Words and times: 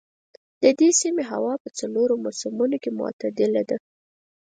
د 0.63 0.65
دې 0.79 0.89
سیمې 1.01 1.23
هوا 1.31 1.53
په 1.63 1.69
څلورو 1.79 2.13
موسمونو 2.25 2.77
کې 2.83 2.91
معتدله 2.99 3.61
ده. 3.69 3.77